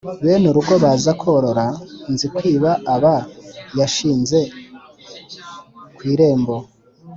Bene 0.23 0.45
urugo 0.51 0.73
baza 0.83 1.11
kurora 1.21 1.65
Nzikwiba 2.13 2.71
aba 2.95 3.15
yashinze 3.79 4.39
ku 5.95 6.01
irembo, 6.13 6.55